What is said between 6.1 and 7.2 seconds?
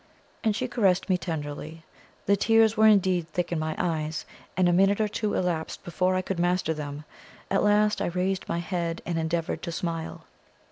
I could master them.